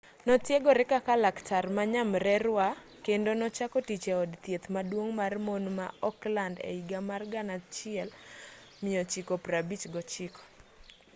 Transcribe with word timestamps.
notiegore 0.27 0.83
kaka 0.93 1.13
laktar 1.23 1.65
ma 1.75 1.83
nyamrerwa 1.93 2.67
kendo 3.05 3.31
nochako 3.39 3.77
tich 3.87 4.05
e 4.13 4.13
od 4.23 4.31
thieth 4.43 4.65
maduong' 4.75 5.15
mar 5.19 5.33
mon 5.45 5.63
ma 5.77 5.87
auckland 6.07 6.55
e 6.69 6.69
higa 6.77 6.99
mar 7.09 7.21
1959 8.81 10.39